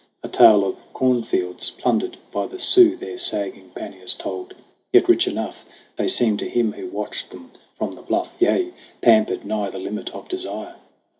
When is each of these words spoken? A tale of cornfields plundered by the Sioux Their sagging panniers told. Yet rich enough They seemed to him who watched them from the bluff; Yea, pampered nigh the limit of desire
A 0.23 0.27
tale 0.27 0.65
of 0.65 0.77
cornfields 0.93 1.69
plundered 1.69 2.17
by 2.31 2.47
the 2.47 2.57
Sioux 2.57 2.95
Their 2.97 3.19
sagging 3.19 3.69
panniers 3.75 4.15
told. 4.15 4.55
Yet 4.91 5.07
rich 5.07 5.27
enough 5.27 5.63
They 5.95 6.07
seemed 6.07 6.39
to 6.39 6.49
him 6.49 6.71
who 6.73 6.87
watched 6.87 7.29
them 7.29 7.51
from 7.77 7.91
the 7.91 8.01
bluff; 8.01 8.35
Yea, 8.39 8.73
pampered 9.03 9.45
nigh 9.45 9.69
the 9.69 9.77
limit 9.77 10.09
of 10.15 10.27
desire 10.27 10.77